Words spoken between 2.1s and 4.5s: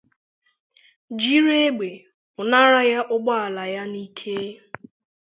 pụnara ya ụgbọala ya n'ike